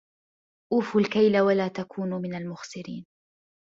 [0.73, 3.05] أَوفُوا الكَيلَ وَلا تَكونوا مِنَ المُخسِرينَ